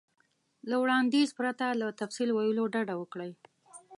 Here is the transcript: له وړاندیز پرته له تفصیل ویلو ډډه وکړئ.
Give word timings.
له 0.69 0.75
وړاندیز 0.83 1.29
پرته 1.39 1.65
له 1.79 1.87
تفصیل 2.01 2.29
ویلو 2.33 2.63
ډډه 2.73 2.95
وکړئ. 2.97 3.31